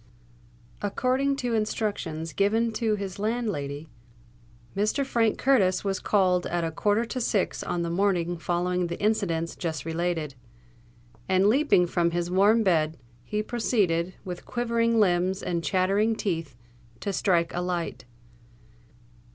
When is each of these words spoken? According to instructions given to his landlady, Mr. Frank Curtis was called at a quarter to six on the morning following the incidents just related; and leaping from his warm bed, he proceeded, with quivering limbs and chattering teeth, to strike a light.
According 0.81 1.35
to 1.35 1.53
instructions 1.53 2.33
given 2.33 2.71
to 2.71 2.95
his 2.95 3.19
landlady, 3.19 3.87
Mr. 4.75 5.05
Frank 5.05 5.37
Curtis 5.37 5.83
was 5.83 5.99
called 5.99 6.47
at 6.47 6.63
a 6.63 6.71
quarter 6.71 7.05
to 7.05 7.21
six 7.21 7.61
on 7.61 7.83
the 7.83 7.89
morning 7.91 8.39
following 8.39 8.87
the 8.87 8.99
incidents 8.99 9.55
just 9.55 9.85
related; 9.85 10.33
and 11.29 11.45
leaping 11.47 11.85
from 11.85 12.09
his 12.09 12.31
warm 12.31 12.63
bed, 12.63 12.97
he 13.23 13.43
proceeded, 13.43 14.15
with 14.25 14.43
quivering 14.43 14.99
limbs 14.99 15.43
and 15.43 15.63
chattering 15.63 16.15
teeth, 16.15 16.55
to 16.99 17.13
strike 17.13 17.53
a 17.53 17.61
light. 17.61 18.05